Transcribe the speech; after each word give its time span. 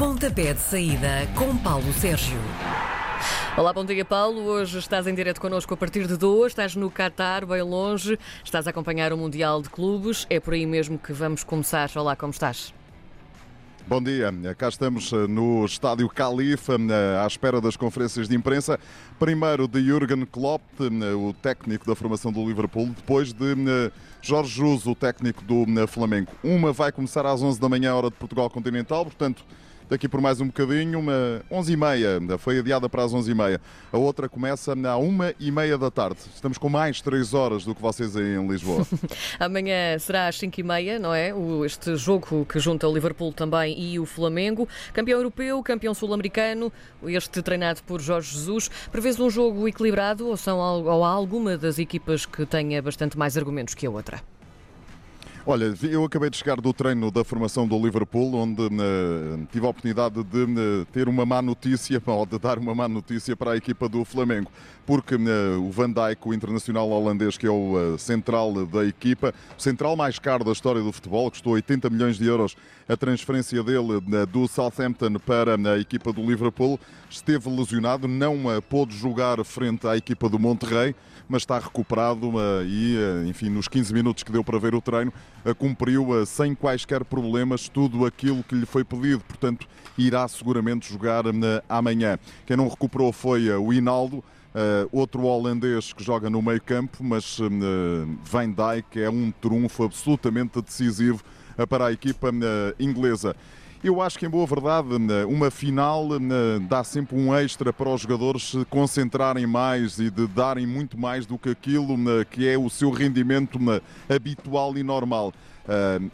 Pontapé 0.00 0.54
de 0.54 0.60
saída 0.60 1.26
com 1.36 1.54
Paulo 1.58 1.92
Sérgio. 1.92 2.38
Olá, 3.54 3.70
bom 3.70 3.84
dia 3.84 4.02
Paulo. 4.02 4.40
Hoje 4.44 4.78
estás 4.78 5.06
em 5.06 5.14
direto 5.14 5.38
connosco 5.38 5.74
a 5.74 5.76
partir 5.76 6.06
de 6.06 6.16
duas. 6.16 6.52
Estás 6.52 6.74
no 6.74 6.90
Qatar, 6.90 7.44
bem 7.44 7.60
longe. 7.60 8.18
Estás 8.42 8.66
a 8.66 8.70
acompanhar 8.70 9.12
o 9.12 9.18
Mundial 9.18 9.60
de 9.60 9.68
Clubes. 9.68 10.26
É 10.30 10.40
por 10.40 10.54
aí 10.54 10.64
mesmo 10.64 10.98
que 10.98 11.12
vamos 11.12 11.44
começar. 11.44 11.90
Olá, 11.96 12.16
como 12.16 12.32
estás? 12.32 12.72
Bom 13.86 14.02
dia, 14.02 14.32
cá 14.56 14.70
estamos 14.70 15.12
eh, 15.12 15.26
no 15.26 15.66
estádio 15.66 16.08
Califa, 16.08 16.76
eh, 16.76 17.22
à 17.22 17.26
espera 17.26 17.60
das 17.60 17.76
conferências 17.76 18.26
de 18.26 18.34
imprensa. 18.34 18.80
Primeiro 19.18 19.68
de 19.68 19.82
Jürgen 19.82 20.24
Klopp, 20.24 20.62
eh, 20.80 21.12
o 21.12 21.34
técnico 21.34 21.86
da 21.86 21.94
formação 21.94 22.32
do 22.32 22.42
Liverpool, 22.46 22.86
depois 22.86 23.34
de 23.34 23.54
Jorge 24.22 24.54
Jesus, 24.54 24.86
o 24.86 24.94
técnico 24.94 25.44
do 25.44 25.66
Flamengo. 25.86 26.32
Uma 26.42 26.72
vai 26.72 26.90
começar 26.90 27.26
às 27.26 27.42
11 27.42 27.60
da 27.60 27.68
manhã, 27.68 27.94
hora 27.94 28.08
de 28.08 28.16
Portugal 28.16 28.48
Continental, 28.48 29.04
portanto 29.04 29.44
daqui 29.90 30.08
por 30.08 30.20
mais 30.20 30.40
um 30.40 30.46
bocadinho, 30.46 31.00
uma 31.00 31.42
11h30, 31.50 32.38
foi 32.38 32.60
adiada 32.60 32.88
para 32.88 33.02
as 33.02 33.12
11h30. 33.12 33.60
A 33.92 33.98
outra 33.98 34.28
começa 34.28 34.72
à 34.72 34.76
1h30 34.76 35.76
da 35.76 35.90
tarde. 35.90 36.20
Estamos 36.32 36.56
com 36.56 36.68
mais 36.68 37.00
3 37.00 37.34
horas 37.34 37.64
do 37.64 37.74
que 37.74 37.82
vocês 37.82 38.16
aí 38.16 38.36
em 38.36 38.46
Lisboa. 38.46 38.86
Amanhã 39.40 39.98
será 39.98 40.28
às 40.28 40.38
5h30, 40.38 40.98
não 40.98 41.12
é? 41.12 41.32
Este 41.66 41.96
jogo 41.96 42.46
que 42.46 42.60
junta 42.60 42.86
o 42.86 42.94
Liverpool 42.94 43.32
também 43.32 43.78
e 43.78 43.98
o 43.98 44.06
Flamengo. 44.06 44.68
Campeão 44.92 45.18
europeu, 45.18 45.60
campeão 45.62 45.92
sul-americano, 45.92 46.72
este 47.04 47.42
treinado 47.42 47.82
por 47.82 48.00
Jorge 48.00 48.32
Jesus. 48.32 48.70
Prevês 48.92 49.18
um 49.18 49.28
jogo 49.28 49.66
equilibrado 49.66 50.28
ou, 50.28 50.36
são, 50.36 50.58
ou 50.58 51.04
há 51.04 51.08
alguma 51.08 51.58
das 51.58 51.80
equipas 51.80 52.24
que 52.24 52.46
tenha 52.46 52.80
bastante 52.80 53.18
mais 53.18 53.36
argumentos 53.36 53.74
que 53.74 53.86
a 53.86 53.90
outra? 53.90 54.22
Olha, 55.50 55.74
eu 55.82 56.04
acabei 56.04 56.30
de 56.30 56.36
chegar 56.36 56.60
do 56.60 56.72
treino 56.72 57.10
da 57.10 57.24
formação 57.24 57.66
do 57.66 57.76
Liverpool, 57.76 58.36
onde 58.36 58.62
uh, 58.62 59.48
tive 59.50 59.66
a 59.66 59.70
oportunidade 59.70 60.22
de 60.22 60.44
uh, 60.44 60.84
ter 60.92 61.08
uma 61.08 61.26
má 61.26 61.42
notícia, 61.42 62.00
ou 62.06 62.24
de 62.24 62.38
dar 62.38 62.56
uma 62.56 62.72
má 62.72 62.86
notícia 62.86 63.34
para 63.34 63.50
a 63.50 63.56
equipa 63.56 63.88
do 63.88 64.04
Flamengo, 64.04 64.48
porque 64.86 65.16
uh, 65.16 65.60
o 65.60 65.68
Van 65.72 65.90
Dijk, 65.90 66.28
o 66.28 66.32
internacional 66.32 66.88
holandês, 66.88 67.36
que 67.36 67.48
é 67.48 67.50
o 67.50 67.98
central 67.98 68.64
da 68.64 68.84
equipa, 68.84 69.34
o 69.58 69.60
central 69.60 69.96
mais 69.96 70.20
caro 70.20 70.44
da 70.44 70.52
história 70.52 70.80
do 70.80 70.92
futebol, 70.92 71.28
custou 71.28 71.54
80 71.54 71.90
milhões 71.90 72.16
de 72.16 72.28
euros 72.28 72.54
a 72.88 72.96
transferência 72.96 73.60
dele 73.62 74.00
do 74.32 74.46
Southampton 74.46 75.14
para 75.14 75.56
a 75.56 75.78
equipa 75.78 76.12
do 76.12 76.22
Liverpool, 76.22 76.78
esteve 77.08 77.48
lesionado, 77.48 78.08
não 78.08 78.60
pôde 78.68 78.96
jogar 78.96 79.44
frente 79.44 79.86
à 79.86 79.96
equipa 79.96 80.28
do 80.28 80.40
Monterrey, 80.40 80.94
mas 81.28 81.42
está 81.42 81.56
recuperado 81.60 82.32
e, 82.66 82.96
enfim, 83.28 83.48
nos 83.48 83.68
15 83.68 83.94
minutos 83.94 84.24
que 84.24 84.32
deu 84.32 84.42
para 84.42 84.58
ver 84.58 84.74
o 84.74 84.80
treino, 84.80 85.12
cumpriu 85.58 86.24
sem 86.26 86.54
quaisquer 86.54 87.04
problemas 87.04 87.68
tudo 87.68 88.04
aquilo 88.04 88.42
que 88.42 88.54
lhe 88.54 88.66
foi 88.66 88.84
pedido, 88.84 89.22
portanto, 89.26 89.66
irá 89.96 90.26
seguramente 90.28 90.90
jogar 90.90 91.24
amanhã. 91.68 92.18
Quem 92.46 92.56
não 92.56 92.68
recuperou 92.68 93.12
foi 93.12 93.50
o 93.50 93.72
Hinaldo. 93.72 94.22
Uh, 94.52 94.88
outro 94.90 95.22
holandês 95.22 95.92
que 95.92 96.02
joga 96.02 96.28
no 96.28 96.42
meio 96.42 96.60
campo, 96.60 97.04
mas 97.04 97.38
uh, 97.38 97.48
Van 98.24 98.50
Dijk 98.50 99.00
é 99.00 99.08
um 99.08 99.30
trunfo 99.30 99.84
absolutamente 99.84 100.60
decisivo 100.60 101.22
uh, 101.56 101.64
para 101.68 101.86
a 101.86 101.92
equipa 101.92 102.32
inglesa. 102.76 103.36
Eu 103.82 104.02
acho 104.02 104.18
que, 104.18 104.26
em 104.26 104.28
boa 104.28 104.46
verdade, 104.46 104.88
uma 105.26 105.50
final 105.50 106.06
dá 106.68 106.84
sempre 106.84 107.16
um 107.16 107.34
extra 107.34 107.72
para 107.72 107.88
os 107.88 108.02
jogadores 108.02 108.50
se 108.50 108.62
concentrarem 108.66 109.46
mais 109.46 109.98
e 109.98 110.10
de 110.10 110.26
darem 110.26 110.66
muito 110.66 110.98
mais 110.98 111.24
do 111.24 111.38
que 111.38 111.48
aquilo 111.48 111.96
que 112.30 112.46
é 112.46 112.58
o 112.58 112.68
seu 112.68 112.90
rendimento 112.90 113.58
habitual 114.06 114.76
e 114.76 114.82
normal. 114.82 115.32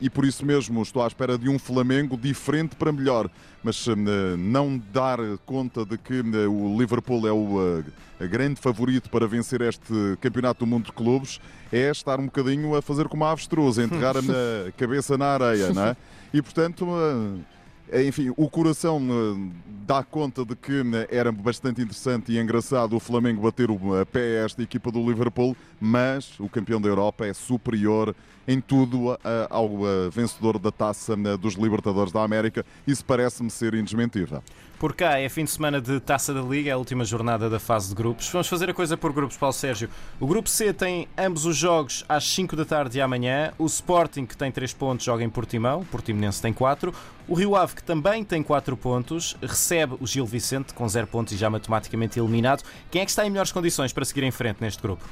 E 0.01 0.11
por 0.11 0.25
isso 0.25 0.45
mesmo 0.45 0.83
estou 0.83 1.03
à 1.03 1.07
espera 1.07 1.39
de 1.39 1.49
um 1.49 1.59
Flamengo 1.59 2.17
diferente 2.17 2.77
para 2.77 2.93
melhor. 2.93 3.31
Mas 3.63 3.87
não 4.39 4.81
dar 4.93 5.19
conta 5.45 5.85
de 5.85 5.99
que 5.99 6.21
o 6.21 6.79
Liverpool 6.79 7.27
é 7.27 7.33
o 7.33 7.83
grande 8.29 8.61
favorito 8.61 9.11
para 9.11 9.27
vencer 9.27 9.61
este 9.61 10.17
Campeonato 10.21 10.65
do 10.65 10.67
Mundo 10.67 10.87
de 10.87 10.93
Clubes 10.93 11.41
é 11.73 11.91
estar 11.91 12.21
um 12.21 12.27
bocadinho 12.27 12.75
a 12.77 12.83
fazer 12.83 13.09
como 13.09 13.25
a 13.25 13.33
avestruz, 13.33 13.79
enterrar 13.79 14.17
a 14.17 14.73
cabeça 14.77 15.19
na 15.19 15.27
areia, 15.27 15.73
não 15.73 15.83
é? 15.83 15.97
E 16.33 16.41
portanto 16.41 16.87
é, 16.89 17.41
enfim, 17.93 18.33
o 18.37 18.49
coração 18.49 19.01
eh, 19.01 19.53
dá 19.87 20.03
conta 20.03 20.45
de 20.45 20.57
que 20.57 20.83
né, 20.83 21.07
era 21.11 21.31
bastante 21.31 21.81
interessante 21.81 22.33
e 22.33 22.39
engraçado 22.39 22.97
o 22.97 23.01
Flamengo 23.01 23.43
bater 23.43 23.71
o 23.71 23.79
pé 24.11 24.41
a 24.41 24.45
esta 24.45 24.63
equipa 24.63 24.91
do 24.91 25.07
Liverpool, 25.07 25.57
mas 25.81 26.39
o 26.41 26.49
campeão 26.49 26.81
da 26.81 26.89
Europa 26.89 27.27
é 27.27 27.33
superior 27.33 28.15
em 28.49 28.61
tudo 28.61 29.19
ao 29.51 29.69
vencedor 30.11 30.57
da 30.57 30.71
taça 30.71 31.17
dos 31.37 31.55
Libertadores 31.55 32.13
da 32.13 32.23
América. 32.23 32.65
Isso 32.87 33.05
parece-me 33.05 33.51
ser 33.51 33.75
indesmentível. 33.75 34.41
Por 34.79 34.95
cá 34.95 35.19
é 35.19 35.27
fim 35.31 35.45
de 35.45 35.51
semana 35.51 35.81
de 35.81 35.99
Taça 36.01 36.35
da 36.35 36.43
Liga, 36.43 36.69
é 36.69 36.73
a 36.75 36.77
última 36.77 37.03
jornada 37.03 37.49
da 37.49 37.59
fase 37.59 37.89
de 37.89 37.95
grupos. 37.95 38.29
Vamos 38.29 38.47
fazer 38.47 38.69
a 38.69 38.75
coisa 38.75 38.95
por 38.95 39.11
grupos, 39.11 39.35
Paulo 39.35 39.55
Sérgio. 39.55 39.89
O 40.21 40.27
grupo 40.27 40.51
C 40.51 40.71
tem 40.71 41.09
ambos 41.17 41.47
os 41.47 41.57
jogos 41.57 42.05
às 42.07 42.29
5 42.29 42.55
da 42.55 42.65
tarde 42.67 42.99
e 42.99 43.01
amanhã. 43.01 43.55
O 43.59 43.65
Sporting, 43.65 44.27
que 44.27 44.37
tem 44.37 44.53
3 44.53 44.75
pontos, 44.75 45.07
joga 45.07 45.25
em 45.25 45.31
Portimão. 45.31 45.81
O 45.81 45.85
Portimonense 45.87 46.43
tem 46.43 46.53
4. 46.53 46.93
O 47.27 47.33
Rio 47.33 47.57
Ave, 47.57 47.77
que 47.77 47.83
também 47.83 48.23
tem 48.23 48.43
4 48.43 48.77
pontos, 48.77 49.35
recebe 49.41 49.97
o 49.99 50.07
Gil 50.07 50.27
Vicente 50.27 50.75
com 50.75 50.87
0 50.87 51.07
pontos 51.07 51.33
e 51.33 51.39
já 51.39 51.49
matematicamente 51.49 52.19
eliminado. 52.19 52.63
Quem 52.91 53.01
é 53.01 53.05
que 53.07 53.11
está 53.11 53.27
em 53.27 53.31
melhores 53.31 53.53
condições 53.53 53.95
para 53.95 54.05
seguir 54.05 54.25
em 54.25 54.31
frente 54.31 54.59
neste 54.61 54.83
grupo? 54.83 55.03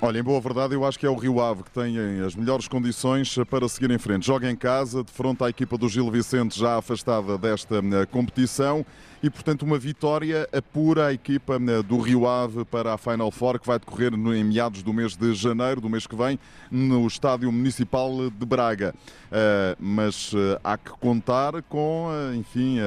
Olha, 0.00 0.20
em 0.20 0.22
boa 0.22 0.40
verdade, 0.40 0.74
eu 0.74 0.84
acho 0.84 0.96
que 0.96 1.04
é 1.04 1.10
o 1.10 1.16
Rio 1.16 1.40
Ave 1.40 1.64
que 1.64 1.72
tem 1.72 1.98
as 2.24 2.36
melhores 2.36 2.68
condições 2.68 3.36
para 3.50 3.68
seguir 3.68 3.90
em 3.90 3.98
frente. 3.98 4.24
Joga 4.24 4.48
em 4.48 4.54
casa, 4.54 5.02
de 5.02 5.10
frente 5.10 5.42
à 5.42 5.48
equipa 5.48 5.76
do 5.76 5.88
Gil 5.88 6.08
Vicente, 6.08 6.56
já 6.56 6.78
afastada 6.78 7.36
desta 7.36 7.78
eh, 7.78 8.06
competição. 8.06 8.86
E, 9.20 9.28
portanto, 9.28 9.62
uma 9.62 9.76
vitória 9.76 10.48
apura 10.52 11.06
a 11.08 11.12
equipa 11.12 11.56
eh, 11.56 11.82
do 11.82 11.98
Rio 11.98 12.28
Ave 12.28 12.64
para 12.64 12.94
a 12.94 12.96
Final 12.96 13.32
Four, 13.32 13.58
que 13.58 13.66
vai 13.66 13.76
decorrer 13.76 14.14
em 14.14 14.44
meados 14.44 14.84
do 14.84 14.92
mês 14.92 15.16
de 15.16 15.34
janeiro, 15.34 15.80
do 15.80 15.88
mês 15.88 16.06
que 16.06 16.14
vem, 16.14 16.38
no 16.70 17.04
Estádio 17.04 17.50
Municipal 17.50 18.30
de 18.30 18.46
Braga. 18.46 18.94
Mas 19.80 20.32
há 20.62 20.78
que 20.78 20.90
contar 20.90 21.60
com, 21.62 22.08
enfim, 22.36 22.78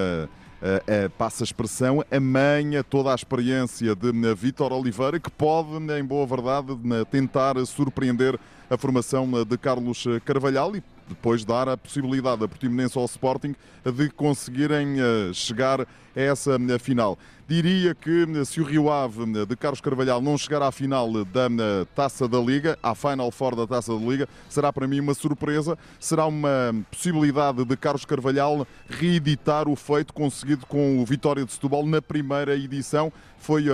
uh, 0.61 1.09
passa 1.17 1.43
a 1.43 1.45
expressão, 1.45 2.03
a 2.09 2.19
manha, 2.19 2.83
toda 2.83 3.11
a 3.11 3.15
experiência 3.15 3.95
de 3.95 4.11
Vítor 4.35 4.71
Oliveira, 4.71 5.19
que 5.19 5.31
pode, 5.31 5.69
em 5.97 6.03
boa 6.03 6.25
verdade, 6.25 6.67
tentar 7.09 7.55
surpreender 7.65 8.39
a 8.69 8.77
formação 8.77 9.29
de 9.43 9.57
Carlos 9.57 10.05
Carvalhal 10.23 10.75
e 10.75 10.83
depois 11.11 11.45
dar 11.45 11.69
a 11.69 11.77
possibilidade 11.77 12.43
a 12.43 12.47
Portimonense 12.47 12.97
ao 12.97 13.05
Sporting 13.05 13.55
de 13.85 14.09
conseguirem 14.09 14.97
chegar 15.33 15.81
a 15.81 15.85
essa 16.13 16.57
final. 16.79 17.17
Diria 17.47 17.93
que 17.93 18.45
se 18.45 18.61
o 18.61 18.63
Rio 18.63 18.89
Ave 18.89 19.25
de 19.45 19.55
Carlos 19.57 19.81
Carvalhal 19.81 20.21
não 20.21 20.37
chegar 20.37 20.61
à 20.61 20.71
final 20.71 21.11
da 21.25 21.49
Taça 21.93 22.25
da 22.25 22.39
Liga, 22.39 22.79
à 22.81 22.95
Final 22.95 23.29
Four 23.29 23.55
da 23.57 23.67
Taça 23.67 23.93
da 23.93 23.99
Liga, 23.99 24.29
será 24.47 24.71
para 24.71 24.87
mim 24.87 25.01
uma 25.01 25.13
surpresa. 25.13 25.77
Será 25.99 26.25
uma 26.27 26.73
possibilidade 26.89 27.65
de 27.65 27.75
Carlos 27.75 28.05
Carvalhal 28.05 28.65
reeditar 28.89 29.67
o 29.67 29.75
feito 29.75 30.13
conseguido 30.13 30.65
com 30.65 31.01
o 31.01 31.05
Vitória 31.05 31.43
de 31.43 31.51
Setúbal 31.51 31.85
na 31.85 32.01
primeira 32.01 32.55
edição. 32.55 33.11
Foi 33.41 33.67
uh, 33.67 33.73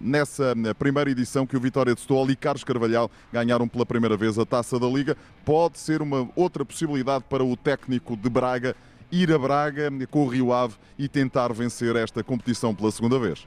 nessa 0.00 0.52
primeira 0.76 1.08
edição 1.08 1.46
que 1.46 1.56
o 1.56 1.60
Vitória 1.60 1.94
de 1.94 2.00
Setúbal 2.00 2.28
e 2.28 2.34
Carlos 2.34 2.64
Carvalhal 2.64 3.08
ganharam 3.32 3.68
pela 3.68 3.86
primeira 3.86 4.16
vez 4.16 4.36
a 4.36 4.44
Taça 4.44 4.80
da 4.80 4.88
Liga. 4.88 5.16
Pode 5.44 5.78
ser 5.78 6.02
uma 6.02 6.28
outra 6.34 6.64
possibilidade 6.64 7.22
para 7.30 7.44
o 7.44 7.56
técnico 7.56 8.16
de 8.16 8.28
Braga 8.28 8.74
ir 9.12 9.32
a 9.32 9.38
Braga 9.38 9.92
com 10.10 10.24
o 10.24 10.28
Rio 10.28 10.52
Ave 10.52 10.74
e 10.98 11.06
tentar 11.06 11.52
vencer 11.52 11.94
esta 11.94 12.24
competição 12.24 12.74
pela 12.74 12.90
segunda 12.90 13.16
vez. 13.16 13.46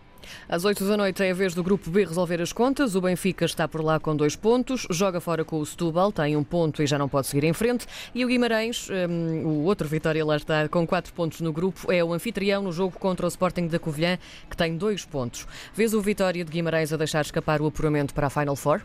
Às 0.49 0.65
8 0.65 0.87
da 0.87 0.97
noite 0.97 1.23
é 1.23 1.31
a 1.31 1.33
vez 1.33 1.53
do 1.53 1.63
Grupo 1.63 1.89
B 1.89 2.05
resolver 2.05 2.41
as 2.41 2.53
contas. 2.53 2.95
O 2.95 3.01
Benfica 3.01 3.45
está 3.45 3.67
por 3.67 3.83
lá 3.83 3.99
com 3.99 4.15
dois 4.15 4.35
pontos, 4.35 4.87
joga 4.89 5.19
fora 5.19 5.43
com 5.43 5.59
o 5.59 5.65
Setúbal, 5.65 6.11
tem 6.11 6.35
um 6.35 6.43
ponto 6.43 6.81
e 6.81 6.87
já 6.87 6.97
não 6.97 7.09
pode 7.09 7.27
seguir 7.27 7.45
em 7.45 7.53
frente. 7.53 7.85
E 8.13 8.23
o 8.23 8.27
Guimarães, 8.27 8.89
um, 8.89 9.45
o 9.45 9.63
outro 9.63 9.87
Vitória 9.87 10.25
lá 10.25 10.35
está, 10.35 10.67
com 10.67 10.85
quatro 10.85 11.13
pontos 11.13 11.41
no 11.41 11.51
grupo, 11.51 11.91
é 11.91 12.03
o 12.03 12.13
anfitrião 12.13 12.63
no 12.63 12.71
jogo 12.71 12.97
contra 12.99 13.25
o 13.25 13.29
Sporting 13.29 13.67
da 13.67 13.79
Covilhã, 13.79 14.17
que 14.49 14.57
tem 14.57 14.77
dois 14.77 15.05
pontos. 15.05 15.47
Vês 15.73 15.93
o 15.93 16.01
Vitória 16.01 16.43
de 16.43 16.51
Guimarães 16.51 16.91
a 16.93 16.97
deixar 16.97 17.21
escapar 17.21 17.61
o 17.61 17.67
apuramento 17.67 18.13
para 18.13 18.27
a 18.27 18.29
Final 18.29 18.55
Four? 18.55 18.81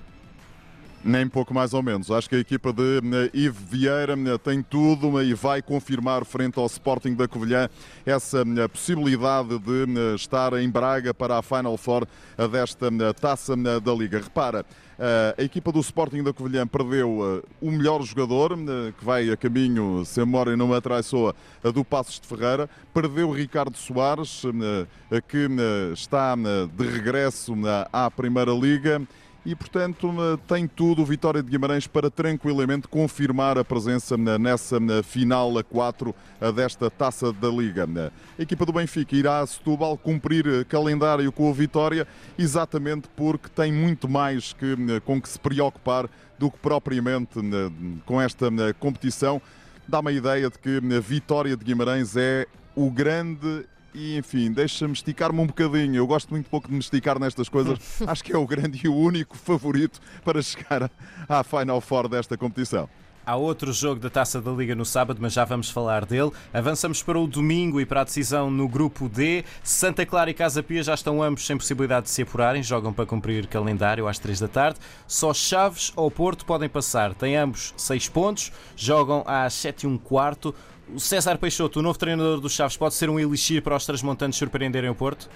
Nem 1.05 1.27
pouco 1.27 1.53
mais 1.53 1.75
ou 1.75 1.83
menos. 1.83 2.13
Acho 2.13 2.29
que 2.29 2.37
a 2.37 2.39
equipa 2.39 2.73
de 2.73 2.99
eh, 2.99 3.31
Ivo 3.35 3.61
Vieira 3.69 4.15
eh, 4.15 4.39
tem 4.39 4.63
tudo 4.63 5.21
eh, 5.21 5.25
e 5.25 5.35
vai 5.35 5.61
confirmar 5.61 6.25
frente 6.25 6.61
ao 6.61 6.67
Sporting 6.67 7.15
da 7.15 7.27
Covilhã 7.27 7.69
essa 8.07 8.45
possibilidade 8.73 9.59
de 9.59 10.15
estar 10.15 10.53
em 10.53 10.71
Braga 10.71 11.13
para 11.13 11.39
a 11.39 11.43
Final 11.43 11.77
Four 11.77 12.07
desta 12.51 12.89
taça 13.21 13.57
da 13.57 13.93
Liga. 13.93 14.19
Repara, 14.19 14.65
a 15.37 15.43
equipa 15.43 15.73
do 15.73 15.81
Sporting 15.81 16.23
da 16.23 16.33
Covilhã 16.33 16.67
perdeu 16.67 17.43
o 17.61 17.71
melhor 17.71 18.03
jogador, 18.03 18.57
que 18.99 19.05
vai 19.05 19.31
a 19.31 19.37
caminho, 19.37 20.05
se 20.05 20.21
a 20.21 20.27
memória 20.27 20.57
não 20.57 20.69
me 20.69 20.75
atraiçoa, 20.75 21.35
do 21.73 21.85
Passos 21.85 22.21
de 22.21 22.27
Ferreira. 22.27 22.69
Perdeu 22.93 23.31
Ricardo 23.31 23.77
Soares, 23.77 24.43
que 25.29 25.49
está 25.93 26.35
de 26.35 26.87
regresso 26.87 27.55
à 27.93 28.11
Primeira 28.11 28.53
Liga 28.53 29.03
e, 29.45 29.55
portanto, 29.57 30.09
tem 30.47 30.69
tudo 30.69 31.03
o 31.03 31.05
Vitória 31.05 31.43
de 31.43 31.51
Guimarães 31.51 31.87
para 31.87 32.11
tranquilamente 32.11 32.87
confirmar 32.87 33.59
a 33.59 33.65
presença 33.65 34.17
nessa 34.17 34.79
final 35.03 35.59
a 35.59 35.65
4 35.65 36.15
desta 36.55 36.89
taça 36.89 37.33
da 37.33 37.49
Liga. 37.49 37.89
A 38.39 38.43
equipa 38.43 38.65
do 38.65 38.73
Benfica 38.73 39.17
irá 39.17 39.41
a 39.41 39.47
Setúbal 39.47 39.99
cumprir 39.99 40.65
calendário 40.67 41.31
com 41.33 41.51
o 41.51 41.55
Vitória, 41.55 42.07
exatamente 42.39 43.09
porque 43.17 43.49
tem 43.49 43.73
muito 43.73 44.09
mais 44.09 44.53
que, 44.53 45.01
com 45.05 45.21
que 45.21 45.29
se 45.29 45.41
preocupar 45.41 46.09
do 46.39 46.51
que 46.51 46.59
propriamente 46.59 47.41
com 48.07 48.21
esta 48.21 48.49
competição. 48.79 49.43
Dá-me 49.89 50.11
a 50.11 50.13
ideia 50.13 50.49
de 50.49 50.59
que 50.59 50.81
a 50.97 51.01
Vitória 51.01 51.57
de 51.57 51.65
Guimarães 51.65 52.17
é 52.17 52.47
o 52.77 52.91
grande 52.91 53.67
e 53.95 54.17
enfim, 54.17 54.51
deixa-me 54.51 54.93
esticar-me 54.93 55.41
um 55.41 55.47
bocadinho. 55.47 55.97
Eu 55.97 56.07
gosto 56.07 56.31
muito 56.31 56.49
pouco 56.49 56.69
de 56.69 56.75
me 56.75 56.81
esticar 56.81 57.19
nestas 57.19 57.49
coisas. 57.49 57.79
Acho 58.07 58.25
que 58.25 58.33
é 58.33 58.39
o 58.39 58.47
grande 58.47 58.81
e 58.85 58.89
o 58.89 58.95
único 58.95 59.37
favorito 59.37 60.01
para 60.25 60.41
chegar 60.43 60.91
à 61.29 61.45
Final 61.45 61.81
Four 61.81 62.09
desta 62.09 62.37
competição. 62.37 62.89
Há 63.25 63.37
outro 63.37 63.73
jogo 63.73 64.01
da 64.01 64.11
Taça 64.11 64.41
da 64.41 64.51
Liga 64.51 64.75
no 64.75 64.85
sábado, 64.85 65.19
mas 65.23 65.33
já 65.33 65.45
vamos 65.45 65.71
falar 65.71 66.05
dele. 66.05 66.33
Avançamos 66.53 67.05
para 67.05 67.21
o 67.21 67.27
domingo 67.29 67.81
e 67.81 67.87
para 67.87 68.01
a 68.01 68.05
decisão 68.05 68.51
no 68.51 68.67
grupo 68.67 69.09
D. 69.09 69.45
Santa 69.63 70.05
Clara 70.05 70.31
e 70.31 70.35
Casa 70.35 70.61
Pia 70.61 70.83
já 70.83 70.93
estão 70.93 71.23
ambos 71.23 71.47
sem 71.47 71.57
possibilidade 71.57 72.07
de 72.07 72.11
se 72.11 72.23
apurarem, 72.23 72.65
jogam 72.65 72.93
para 72.93 73.07
cumprir 73.07 73.47
calendário 73.47 74.09
às 74.09 74.19
3 74.19 74.41
da 74.41 74.49
tarde. 74.49 74.81
Só 75.07 75.33
Chaves 75.33 75.93
ou 75.95 76.11
Porto 76.11 76.45
podem 76.45 76.69
passar. 76.69 77.15
Têm 77.15 77.37
ambos 77.37 77.73
6 77.77 78.09
pontos, 78.09 78.51
jogam 78.75 79.23
às 79.25 79.55
7 79.55 79.85
e 79.85 79.87
um 79.87 79.97
quarto. 79.97 80.53
O 80.93 80.99
César 80.99 81.39
Peixoto, 81.39 81.79
o 81.79 81.83
novo 81.83 81.97
treinador 81.97 82.41
dos 82.41 82.53
Chaves, 82.53 82.77
pode 82.77 82.95
ser 82.95 83.09
um 83.09 83.21
elixir 83.21 83.63
para 83.63 83.77
os 83.77 83.87
transmontantes 83.87 84.37
surpreenderem 84.37 84.91
o 84.91 84.97
Porto? 84.97 85.31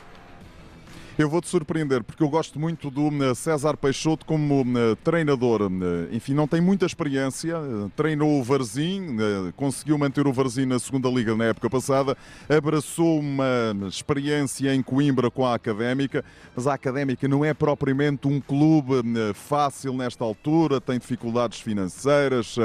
Eu 1.18 1.30
vou-te 1.30 1.48
surpreender, 1.48 2.04
porque 2.04 2.22
eu 2.22 2.28
gosto 2.28 2.60
muito 2.60 2.90
do 2.90 3.08
eh, 3.24 3.34
César 3.34 3.74
Peixoto 3.78 4.26
como 4.26 4.62
eh, 4.78 4.94
treinador. 5.02 5.62
Eh, 5.62 6.14
enfim, 6.14 6.34
não 6.34 6.46
tem 6.46 6.60
muita 6.60 6.84
experiência, 6.84 7.56
treinou 7.96 8.38
o 8.38 8.44
Varzim, 8.44 9.16
conseguiu 9.56 9.96
manter 9.96 10.26
o 10.26 10.32
Varzim 10.32 10.66
na 10.66 10.78
segunda 10.78 11.08
Liga 11.08 11.34
na 11.34 11.46
época 11.46 11.70
passada, 11.70 12.14
abraçou 12.46 13.18
uma 13.18 13.88
experiência 13.88 14.74
em 14.74 14.82
Coimbra 14.82 15.30
com 15.30 15.46
a 15.46 15.54
Académica, 15.54 16.22
mas 16.54 16.66
a 16.66 16.74
Académica 16.74 17.26
não 17.26 17.42
é 17.42 17.54
propriamente 17.54 18.28
um 18.28 18.38
clube 18.38 18.96
fácil 19.32 19.94
nesta 19.94 20.22
altura, 20.22 20.82
tem 20.82 20.98
dificuldades 20.98 21.60
financeiras, 21.60 22.56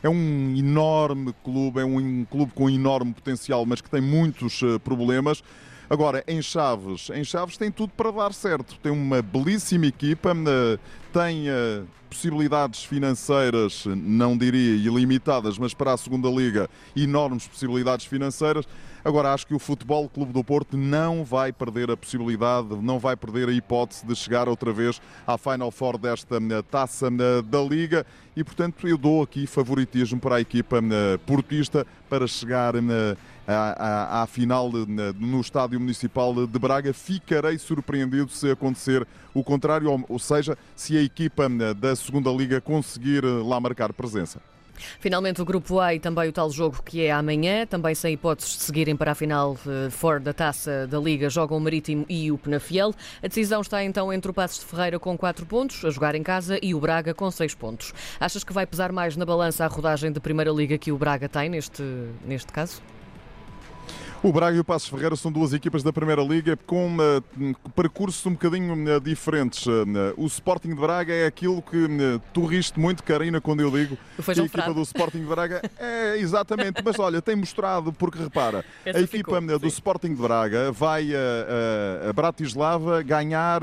é 0.00 0.08
um 0.08 0.54
enorme 0.56 1.34
clube, 1.42 1.80
é 1.80 1.84
um 1.84 2.24
clube 2.24 2.52
com 2.54 2.70
enorme 2.70 3.12
potencial, 3.12 3.66
mas 3.66 3.80
que 3.80 3.90
tem 3.90 4.00
muitos 4.00 4.60
problemas. 4.84 5.42
Agora, 5.88 6.24
em 6.26 6.42
Chaves, 6.42 7.10
em 7.10 7.22
Chaves 7.22 7.56
tem 7.56 7.70
tudo 7.70 7.92
para 7.96 8.10
dar 8.10 8.32
certo. 8.32 8.76
Tem 8.82 8.90
uma 8.90 9.22
belíssima 9.22 9.86
equipa, 9.86 10.32
eh, 10.32 10.78
tem 11.16 11.48
eh, 11.48 11.82
possibilidades 12.10 12.84
financeiras, 12.84 13.86
não 13.86 14.36
diria 14.36 14.76
ilimitadas, 14.76 15.56
mas 15.56 15.72
para 15.72 15.94
a 15.94 15.96
segunda 15.96 16.28
liga, 16.28 16.68
enormes 16.94 17.48
possibilidades 17.48 18.04
financeiras. 18.04 18.68
Agora 19.02 19.32
acho 19.32 19.46
que 19.46 19.54
o 19.54 19.58
Futebol 19.58 20.10
Clube 20.10 20.34
do 20.34 20.44
Porto 20.44 20.76
não 20.76 21.24
vai 21.24 21.54
perder 21.54 21.90
a 21.90 21.96
possibilidade, 21.96 22.76
não 22.82 22.98
vai 22.98 23.16
perder 23.16 23.48
a 23.48 23.52
hipótese 23.52 24.04
de 24.04 24.14
chegar 24.14 24.46
outra 24.46 24.74
vez 24.74 25.00
à 25.26 25.38
Final 25.38 25.70
Four 25.70 25.96
desta 25.96 26.36
eh, 26.36 26.62
taça 26.70 27.10
da 27.10 27.62
Liga 27.62 28.04
e, 28.36 28.44
portanto, 28.44 28.86
eu 28.86 28.98
dou 28.98 29.22
aqui 29.22 29.46
favoritismo 29.46 30.20
para 30.20 30.34
a 30.36 30.40
equipa 30.42 30.82
portista 31.24 31.86
para 32.10 32.26
chegar 32.26 32.74
à, 33.46 34.22
à, 34.22 34.26
final 34.26 34.70
no 34.70 35.40
Estádio 35.40 35.80
Municipal 35.80 36.46
de 36.46 36.58
Braga. 36.58 36.92
Ficarei 36.92 37.56
surpreendido 37.58 38.28
se 38.30 38.50
acontecer 38.50 39.06
o 39.32 39.44
contrário, 39.44 40.04
ou 40.08 40.18
seja, 40.18 40.56
se 40.74 40.96
a 40.96 41.02
equipa 41.06 41.48
da 41.74 41.96
segunda 41.96 42.30
Liga 42.30 42.60
conseguir 42.60 43.24
lá 43.24 43.58
marcar 43.58 43.92
presença. 43.92 44.40
Finalmente 45.00 45.40
o 45.40 45.44
grupo 45.44 45.80
A 45.80 45.94
e 45.94 46.00
também 46.00 46.28
o 46.28 46.32
tal 46.32 46.50
jogo 46.50 46.82
que 46.82 47.04
é 47.04 47.12
amanhã, 47.12 47.66
também 47.66 47.94
sem 47.94 48.14
hipóteses 48.14 48.56
de 48.56 48.62
seguirem 48.62 48.96
para 48.96 49.12
a 49.12 49.14
final 49.14 49.56
eh, 49.66 49.90
fora 49.90 50.20
da 50.20 50.32
taça 50.32 50.86
da 50.86 50.98
Liga, 50.98 51.30
jogam 51.30 51.58
o 51.58 51.60
Marítimo 51.60 52.04
e 52.08 52.30
o 52.30 52.38
Penafiel. 52.38 52.94
A 53.22 53.26
decisão 53.26 53.60
está 53.60 53.82
então 53.82 54.12
entre 54.12 54.30
o 54.30 54.34
Passos 54.34 54.60
de 54.60 54.66
Ferreira 54.66 54.98
com 54.98 55.16
4 55.16 55.46
pontos, 55.46 55.84
a 55.84 55.90
jogar 55.90 56.14
em 56.14 56.22
casa, 56.22 56.58
e 56.62 56.74
o 56.74 56.80
Braga 56.80 57.14
com 57.14 57.30
6 57.30 57.54
pontos. 57.54 57.92
Achas 58.20 58.44
que 58.44 58.52
vai 58.52 58.66
pesar 58.66 58.92
mais 58.92 59.16
na 59.16 59.24
balança 59.24 59.64
a 59.64 59.68
rodagem 59.68 60.12
de 60.12 60.20
Primeira 60.20 60.50
Liga 60.50 60.78
que 60.78 60.92
o 60.92 60.98
Braga 60.98 61.28
tem 61.28 61.48
neste, 61.48 61.82
neste 62.24 62.52
caso? 62.52 62.82
O 64.22 64.32
Braga 64.32 64.56
e 64.56 64.60
o 64.60 64.64
Passos 64.64 64.88
Ferreira 64.88 65.14
são 65.14 65.30
duas 65.30 65.52
equipas 65.52 65.82
da 65.82 65.92
Primeira 65.92 66.22
Liga 66.22 66.56
com 66.66 66.96
uh, 66.96 67.72
percursos 67.72 68.24
um 68.26 68.32
bocadinho 68.32 68.74
uh, 68.74 69.00
diferentes. 69.00 69.66
Uh, 69.66 69.84
o 70.16 70.26
Sporting 70.26 70.70
de 70.70 70.74
Braga 70.74 71.12
é 71.12 71.26
aquilo 71.26 71.62
que 71.62 71.86
tu 72.32 72.44
riste 72.44 72.80
muito, 72.80 73.02
Karina, 73.02 73.40
quando 73.40 73.60
eu 73.60 73.70
digo 73.70 73.96
que 74.16 74.30
a 74.30 74.32
equipa 74.32 74.48
frado. 74.48 74.74
do 74.74 74.82
Sporting 74.82 75.18
de 75.18 75.26
Braga 75.26 75.62
é 75.78 76.18
exatamente, 76.18 76.82
mas 76.82 76.98
olha, 76.98 77.20
tem 77.20 77.36
mostrado, 77.36 77.92
porque 77.92 78.18
repara, 78.18 78.64
Essa 78.84 78.98
a 78.98 79.02
equipa 79.02 79.40
ficou, 79.40 79.58
do 79.58 79.66
Sporting 79.68 80.14
de 80.14 80.22
Braga 80.22 80.72
vai 80.72 81.14
a, 81.14 82.06
a, 82.06 82.10
a 82.10 82.12
Bratislava 82.12 83.02
ganhar 83.02 83.60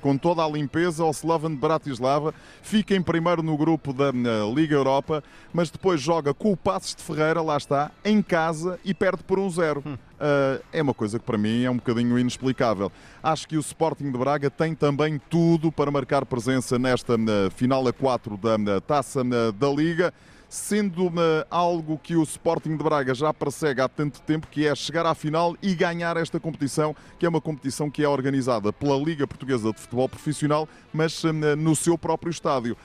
com 0.00 0.16
toda 0.16 0.42
a 0.44 0.48
limpeza 0.48 1.02
ao 1.02 1.10
Slovan 1.10 1.50
de 1.50 1.56
Bratislava, 1.56 2.32
fica 2.62 2.94
em 2.94 3.02
primeiro 3.02 3.42
no 3.42 3.56
grupo 3.56 3.92
da 3.92 4.12
Liga 4.54 4.74
Europa, 4.74 5.22
mas 5.52 5.68
depois 5.70 6.00
joga 6.00 6.32
com 6.32 6.52
o 6.52 6.56
Passos 6.56 6.94
de 6.94 7.02
Ferreira, 7.02 7.42
lá 7.42 7.56
está, 7.56 7.90
em 8.04 8.22
casa 8.22 8.78
e 8.84 8.94
perde 8.94 9.22
por 9.22 9.38
um 9.38 9.50
zero. 9.50 9.63
0 9.64 9.82
hum. 9.84 9.94
uh, 9.94 10.62
é 10.72 10.82
uma 10.82 10.94
coisa 10.94 11.18
que 11.18 11.24
para 11.24 11.38
mim 11.38 11.64
é 11.64 11.70
um 11.70 11.76
bocadinho 11.76 12.18
inexplicável. 12.18 12.92
Acho 13.22 13.48
que 13.48 13.56
o 13.56 13.60
Sporting 13.60 14.10
de 14.10 14.18
Braga 14.18 14.50
tem 14.50 14.74
também 14.74 15.20
tudo 15.30 15.72
para 15.72 15.90
marcar 15.90 16.26
presença 16.26 16.78
nesta 16.78 17.14
uh, 17.14 17.50
final 17.54 17.86
a 17.86 17.92
4 17.92 18.36
da 18.36 18.56
uh, 18.56 18.80
taça 18.80 19.22
da 19.24 19.68
Liga. 19.70 20.12
Sendo 20.46 21.10
algo 21.50 21.98
que 22.00 22.14
o 22.14 22.22
Sporting 22.22 22.76
de 22.76 22.84
Braga 22.84 23.12
já 23.12 23.34
persegue 23.34 23.80
há 23.80 23.88
tanto 23.88 24.20
tempo, 24.20 24.46
que 24.46 24.68
é 24.68 24.74
chegar 24.76 25.04
à 25.04 25.12
final 25.12 25.56
e 25.60 25.74
ganhar 25.74 26.16
esta 26.16 26.38
competição, 26.38 26.94
que 27.18 27.26
é 27.26 27.28
uma 27.28 27.40
competição 27.40 27.90
que 27.90 28.04
é 28.04 28.08
organizada 28.08 28.72
pela 28.72 28.96
Liga 28.96 29.26
Portuguesa 29.26 29.72
de 29.72 29.80
Futebol 29.80 30.08
Profissional, 30.08 30.68
mas 30.92 31.24
no 31.58 31.74
seu 31.74 31.98
próprio 31.98 32.30
estádio. 32.30 32.76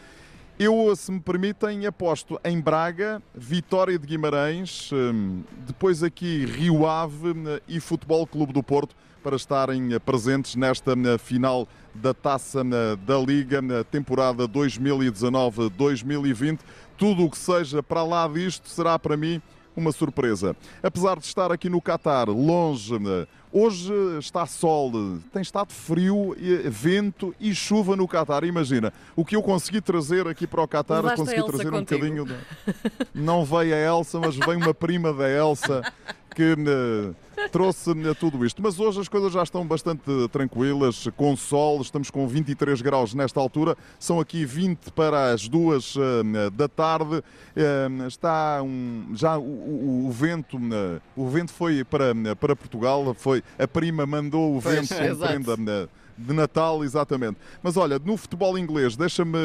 Eu, 0.62 0.94
se 0.94 1.10
me 1.10 1.22
permitem, 1.22 1.86
aposto 1.86 2.38
em 2.44 2.60
Braga, 2.60 3.24
Vitória 3.34 3.98
de 3.98 4.06
Guimarães, 4.06 4.92
hum, 4.92 5.42
depois 5.66 6.04
aqui 6.04 6.44
Rio 6.44 6.86
Ave 6.86 7.30
hum, 7.30 7.46
e 7.66 7.80
Futebol 7.80 8.28
Clube 8.28 8.52
do 8.52 8.62
Porto 8.62 8.94
para 9.24 9.38
estarem 9.38 9.94
eh, 9.94 10.00
presentes 10.00 10.58
nesta 10.58 10.96
hum, 10.96 11.18
final 11.18 11.66
da 11.96 12.14
Taça 12.14 12.62
da 12.62 13.18
Liga, 13.26 13.62
temporada 13.90 14.50
2019-2020. 14.50 16.60
Tudo 16.98 17.24
o 17.24 17.32
que 17.32 17.38
seja 17.38 17.82
para 17.82 18.04
lá 18.04 18.28
disto 18.28 18.68
será 18.68 19.00
para 19.00 19.16
mim 19.16 19.42
uma 19.76 19.92
surpresa. 19.92 20.56
Apesar 20.82 21.18
de 21.18 21.26
estar 21.26 21.52
aqui 21.52 21.70
no 21.70 21.82
Catar, 21.82 22.28
longe 22.30 22.98
Hoje 23.52 23.92
está 24.20 24.46
sol, 24.46 24.92
tem 25.34 25.42
estado 25.42 25.74
frio, 25.74 26.36
vento 26.66 27.34
e 27.40 27.56
chuva 27.56 27.96
no 27.96 28.08
Qatar. 28.08 28.44
Imagina, 28.44 28.94
o 29.16 29.26
que 29.26 29.36
eu 29.36 29.42
consegui 29.42 29.82
trazer 29.82 30.28
aqui 30.28 30.46
para 30.46 30.62
o 30.62 30.68
Qatar, 30.68 31.16
consegui 31.16 31.44
trazer 31.44 31.74
um 31.74 31.80
bocadinho. 31.80 32.26
De... 32.26 32.36
Não 33.12 33.44
veio 33.44 33.74
a 33.74 33.78
Elsa, 33.78 34.20
mas 34.20 34.36
veio 34.36 34.60
uma 34.60 34.74
prima 34.74 35.12
da 35.12 35.28
Elsa 35.28 35.82
que 36.30 36.56
trouxe 37.52 37.92
tudo 38.20 38.46
isto. 38.46 38.62
Mas 38.62 38.80
hoje 38.80 39.00
as 39.00 39.08
coisas 39.08 39.32
já 39.32 39.44
estão 39.44 39.66
bastante 39.66 40.04
tranquilas, 40.32 41.08
com 41.16 41.36
sol, 41.36 41.82
estamos 41.82 42.10
com 42.10 42.28
23 42.28 42.82
graus 42.82 43.14
nesta 43.14 43.40
altura, 43.40 43.76
são 44.00 44.20
aqui 44.20 44.46
20 44.46 44.92
para 44.92 45.32
as 45.32 45.48
2 45.48 45.96
eh, 45.98 46.50
da 46.52 46.68
tarde. 46.68 47.24
Eh, 47.56 47.88
está 48.08 48.62
um, 48.62 49.12
já 49.14 49.38
o, 49.38 49.42
o, 49.42 50.08
o, 50.08 50.12
vento, 50.12 50.58
eh, 50.58 51.00
o 51.16 51.28
vento 51.28 51.52
foi 51.52 51.84
para, 51.84 52.14
para 52.40 52.56
Portugal, 52.56 53.14
foi 53.14 53.44
a 53.58 53.68
prima 53.68 54.06
mandou 54.06 54.56
o 54.56 54.60
vento 54.60 54.94
como 54.96 55.18
prenda 55.18 55.90
de 56.20 56.34
Natal, 56.34 56.84
exatamente. 56.84 57.38
Mas 57.64 57.78
olha, 57.78 57.98
no 58.00 58.18
futebol 58.18 58.58
inglês, 58.58 58.96
deixa-me 58.96 59.38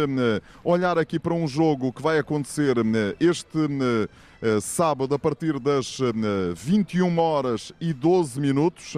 olhar 0.63 0.99
aqui 0.99 1.19
para 1.19 1.33
um 1.33 1.47
jogo 1.47 1.93
que 1.93 2.03
vai 2.03 2.19
acontecer 2.19 2.77
este 3.21 3.59
eh, 4.45 4.61
sábado 4.61 5.15
a 5.15 5.19
partir 5.19 5.59
das 5.59 5.99
21 6.55 7.07
eh, 7.07 7.21
horas 7.21 7.73
e 7.81 7.95
12 7.95 8.39
minutos. 8.39 8.95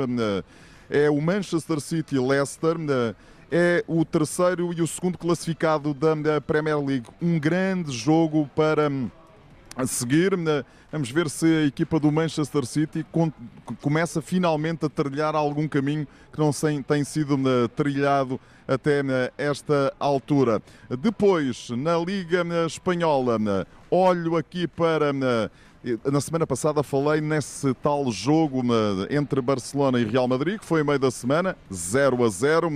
Eh, 0.91 1.05
é 1.05 1.11
o 1.11 1.21
Manchester 1.21 1.81
City 1.81 2.19
Leicester 2.19 2.77
é 3.51 3.85
o 3.87 4.05
terceiro 4.05 4.73
e 4.73 4.83
o 4.83 4.87
segundo 4.89 5.17
classificado 5.17 5.95
da 5.95 6.41
Premier 6.41 6.81
League. 6.81 7.07
Um 7.23 7.39
grande 7.39 7.93
jogo 7.93 8.51
para 8.57 8.91
hum, 9.83 9.87
seguir. 9.87 10.33
Vamos 10.91 11.11
ver 11.11 11.29
se 11.29 11.47
a 11.47 11.67
equipa 11.67 12.01
do 12.01 12.11
Manchester 12.11 12.65
City 12.65 13.05
começa 13.81 14.23
finalmente 14.23 14.87
a 14.87 14.89
trilhar 14.89 15.35
algum 15.35 15.69
caminho 15.69 16.07
que 16.33 16.39
não 16.39 16.51
tem 16.83 17.05
sido 17.05 17.37
trilhado 17.75 18.41
até 18.67 19.03
esta 19.37 19.93
altura. 19.99 20.63
Depois, 20.99 21.71
na 21.71 21.97
Liga 21.99 22.45
Espanhola, 22.67 23.39
olho 23.91 24.37
aqui 24.37 24.67
para. 24.67 25.13
Na 26.05 26.21
semana 26.21 26.45
passada 26.47 26.83
falei 26.83 27.21
nesse 27.21 27.73
tal 27.75 28.11
jogo 28.11 28.61
entre 29.09 29.41
Barcelona 29.41 30.01
e 30.01 30.05
Real 30.05 30.27
Madrid, 30.27 30.59
que 30.59 30.65
foi 30.65 30.81
em 30.81 30.85
meio 30.85 30.99
da 30.99 31.13
semana, 31.13 31.57
0 31.73 32.25
a 32.25 32.29
0. 32.29 32.69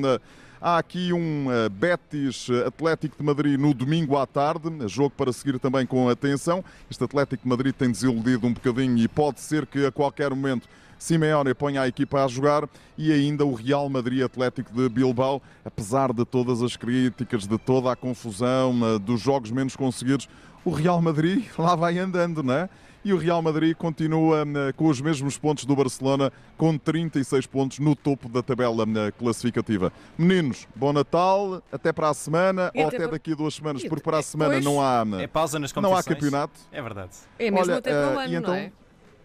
Há 0.62 0.76
aqui 0.76 1.10
um 1.10 1.46
uh, 1.46 1.70
Betis 1.70 2.48
Atlético 2.66 3.16
de 3.16 3.22
Madrid 3.22 3.58
no 3.58 3.72
domingo 3.72 4.18
à 4.18 4.26
tarde, 4.26 4.68
jogo 4.88 5.14
para 5.16 5.32
seguir 5.32 5.58
também 5.58 5.86
com 5.86 6.06
atenção. 6.06 6.62
Este 6.90 7.02
Atlético 7.02 7.44
de 7.44 7.48
Madrid 7.48 7.74
tem 7.74 7.90
desiludido 7.90 8.46
um 8.46 8.52
bocadinho 8.52 8.98
e 8.98 9.08
pode 9.08 9.40
ser 9.40 9.64
que 9.64 9.86
a 9.86 9.90
qualquer 9.90 10.28
momento 10.28 10.68
Simeone 10.98 11.54
ponha 11.54 11.80
a 11.80 11.88
equipa 11.88 12.22
a 12.22 12.28
jogar 12.28 12.68
e 12.98 13.10
ainda 13.10 13.42
o 13.46 13.54
Real 13.54 13.88
Madrid 13.88 14.22
Atlético 14.22 14.70
de 14.70 14.86
Bilbao, 14.90 15.40
apesar 15.64 16.12
de 16.12 16.26
todas 16.26 16.60
as 16.60 16.76
críticas, 16.76 17.46
de 17.46 17.56
toda 17.56 17.90
a 17.90 17.96
confusão, 17.96 18.98
dos 18.98 19.18
jogos 19.18 19.50
menos 19.50 19.74
conseguidos, 19.74 20.28
o 20.62 20.72
Real 20.72 21.00
Madrid 21.00 21.42
lá 21.58 21.74
vai 21.74 21.98
andando, 21.98 22.42
não 22.42 22.52
é? 22.52 22.68
E 23.04 23.12
o 23.12 23.16
Real 23.16 23.40
Madrid 23.42 23.74
continua 23.76 24.42
eh, 24.42 24.72
com 24.72 24.86
os 24.88 25.00
mesmos 25.00 25.38
pontos 25.38 25.64
do 25.64 25.74
Barcelona, 25.74 26.32
com 26.56 26.76
36 26.76 27.46
pontos 27.46 27.78
no 27.78 27.96
topo 27.96 28.28
da 28.28 28.42
tabela 28.42 28.84
eh, 28.84 29.12
classificativa. 29.18 29.92
Meninos, 30.18 30.66
bom 30.74 30.92
Natal, 30.92 31.62
até 31.72 31.92
para 31.92 32.10
a 32.10 32.14
semana 32.14 32.70
E 32.74 32.80
ou 32.80 32.88
até 32.88 32.96
até 32.96 33.04
por- 33.06 33.12
daqui 33.12 33.32
a 33.32 33.34
duas 33.34 33.54
semanas, 33.54 33.82
porque 33.84 34.02
para 34.02 34.18
a 34.18 34.22
semana 34.22 34.60
não 34.60 34.80
há, 34.80 35.04
É 35.20 35.26
pausa 35.26 35.58
nas 35.58 35.72
não 35.74 35.94
há 35.94 36.02
campeonato. 36.02 36.58
É 36.70 36.82
verdade. 36.82 37.10
É 37.38 37.50
mesmo 37.50 37.60
Olha, 37.70 37.78
até 37.78 37.90
para 37.90 38.16
o 38.16 38.20
eh, 38.20 38.24
ano, 38.24 38.32
e 38.32 38.36
então, 38.36 38.50
não 38.54 38.60
é? 38.60 38.72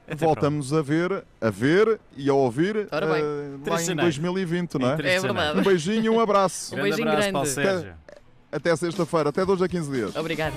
Até 0.08 0.24
Voltamos 0.24 0.72
a 0.72 0.84
ver, 0.84 1.25
a 1.41 1.50
ver 1.50 2.00
e 2.15 2.29
a 2.29 2.34
ouvir 2.34 2.88
Ora 2.91 3.08
bem. 3.08 3.24
3 3.63 3.67
lá 3.67 3.75
de 3.77 3.82
em 3.82 3.86
janeiro. 3.88 4.01
2020, 4.03 4.75
não 4.77 4.89
é? 4.91 4.96
3 4.98 5.22
de 5.22 5.27
É 5.27 5.32
verdade. 5.34 5.60
Um 5.60 5.63
beijinho 5.63 6.05
e 6.05 6.10
um 6.10 6.20
abraço. 6.20 6.75
Um 6.75 6.82
beijinho 6.84 7.12
grande. 7.12 7.50
Sérgio. 7.50 7.94
Até 8.51 8.75
sexta-feira, 8.75 9.29
até 9.29 9.44
dois 9.44 9.62
a 9.62 9.67
15 9.67 9.91
dias. 9.91 10.15
Obrigado. 10.15 10.53